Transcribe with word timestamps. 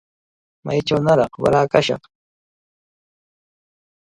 Maychawnaraq 0.65 1.33
wara 1.41 1.61
kashaq. 1.71 2.03